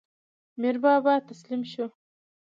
میربابا 0.61 1.13
تسلیم 1.27 1.61
شو. 1.71 1.85